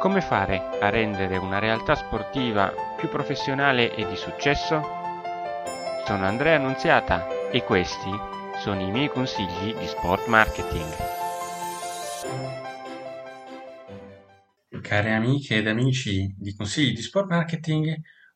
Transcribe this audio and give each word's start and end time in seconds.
Come 0.00 0.22
fare 0.22 0.78
a 0.80 0.88
rendere 0.88 1.36
una 1.36 1.58
realtà 1.58 1.94
sportiva 1.94 2.72
più 2.96 3.10
professionale 3.10 3.94
e 3.94 4.08
di 4.08 4.16
successo? 4.16 4.80
Sono 6.06 6.24
Andrea 6.24 6.56
Annunziata 6.56 7.50
e 7.50 7.62
questi 7.64 8.08
sono 8.62 8.80
i 8.80 8.90
miei 8.90 9.10
consigli 9.10 9.74
di 9.74 9.86
sport 9.86 10.26
marketing. 10.26 10.90
Care 14.80 15.12
amiche 15.12 15.56
ed 15.56 15.66
amici 15.66 16.34
di 16.34 16.54
consigli 16.54 16.94
di 16.94 17.02
sport 17.02 17.28
marketing, 17.28 17.94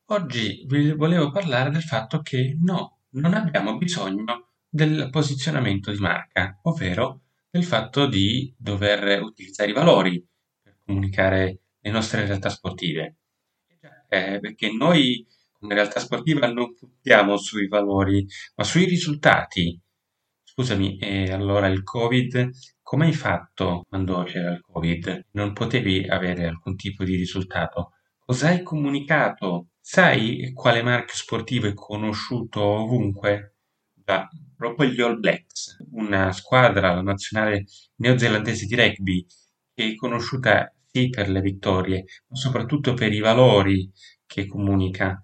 oggi 0.09 0.67
vi 0.67 0.93
volevo 0.93 1.31
parlare 1.31 1.71
del 1.71 1.83
fatto 1.83 2.21
che 2.21 2.59
no, 2.61 2.99
non 3.13 3.33
abbiamo 3.33 3.79
bisogno 3.79 4.51
del 4.69 5.09
posizionamento 5.11 5.91
di 5.91 5.99
marca, 5.99 6.59
ovvero 6.65 7.23
del 7.49 7.65
fatto 7.65 8.07
di 8.07 8.55
dover 8.55 9.23
utilizzare 9.23 9.71
i 9.71 9.73
valori 9.75 10.23
comunicare 10.85 11.61
le 11.81 11.91
nostre 11.91 12.27
realtà 12.27 12.49
sportive. 12.49 13.17
Eh, 14.09 14.39
perché 14.41 14.71
noi 14.73 15.27
come 15.65 15.75
realtà 15.75 15.99
sportiva 15.99 16.47
non 16.47 16.75
puntiamo 16.75 17.39
sui 17.39 17.69
valori, 17.69 18.27
ma 18.57 18.65
sui 18.65 18.85
risultati. 18.85 19.81
Scusami, 20.43 20.99
e 20.99 21.33
allora 21.33 21.69
il 21.69 21.83
Covid, 21.83 22.51
come 22.83 23.07
hai 23.07 23.15
fatto 23.15 23.83
quando 23.89 24.23
c'era 24.25 24.53
il 24.53 24.61
Covid? 24.61 25.29
Non 25.31 25.55
potevi 25.55 26.07
avere 26.07 26.47
alcun 26.47 26.77
tipo 26.77 27.03
di 27.03 27.17
risultato. 27.17 27.93
Cosa 28.19 28.49
hai 28.49 28.63
comunicato? 28.63 29.69
Sai 29.81 30.53
quale 30.53 30.83
marchio 30.83 31.17
sportivo 31.17 31.67
è 31.67 31.73
conosciuto 31.73 32.61
ovunque? 32.63 33.57
Da 33.95 34.29
proprio 34.55 34.91
gli 34.91 35.01
All 35.01 35.19
Blacks, 35.19 35.79
una 35.93 36.31
squadra, 36.33 36.95
la 36.95 37.01
nazionale 37.01 37.65
neozelandese 37.97 38.67
di 38.67 38.75
rugby, 38.75 39.27
che 39.73 39.87
è 39.87 39.95
conosciuta 39.95 40.74
sì 40.95 41.09
per 41.11 41.29
le 41.29 41.41
vittorie, 41.41 42.05
ma 42.29 42.37
soprattutto 42.37 42.95
per 42.95 43.13
i 43.13 43.19
valori 43.19 43.91
che 44.25 44.47
comunica. 44.47 45.21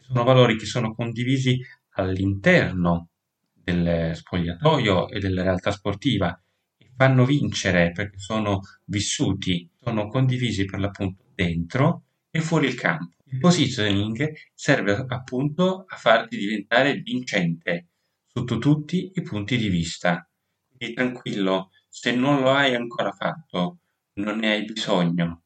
Sono 0.00 0.24
valori 0.24 0.56
che 0.56 0.66
sono 0.66 0.92
condivisi 0.92 1.60
all'interno 1.90 3.10
del 3.52 4.16
spogliatoio 4.16 5.08
e 5.08 5.20
della 5.20 5.42
realtà 5.42 5.70
sportiva 5.70 6.36
e 6.76 6.90
fanno 6.96 7.24
vincere 7.24 7.92
perché 7.92 8.18
sono 8.18 8.62
vissuti, 8.86 9.70
sono 9.80 10.08
condivisi 10.08 10.64
per 10.64 10.80
l'appunto 10.80 11.22
dentro 11.36 12.02
e 12.28 12.40
fuori 12.40 12.66
il 12.66 12.74
campo. 12.74 13.14
Il 13.26 13.38
positioning 13.38 14.32
serve 14.52 15.04
appunto 15.08 15.84
a 15.86 15.96
farti 15.96 16.36
diventare 16.36 16.96
vincente 16.96 17.90
sotto 18.26 18.58
tutti 18.58 19.12
i 19.14 19.22
punti 19.22 19.56
di 19.56 19.68
vista. 19.68 20.28
Quindi 20.76 20.96
tranquillo, 20.96 21.70
se 21.88 22.12
non 22.12 22.40
lo 22.40 22.50
hai 22.50 22.74
ancora 22.74 23.12
fatto, 23.12 23.78
non 24.16 24.38
ne 24.38 24.50
hai 24.52 24.64
bisogno. 24.64 25.42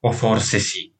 O 0.00 0.12
forse 0.12 0.58
sì. 0.60 0.93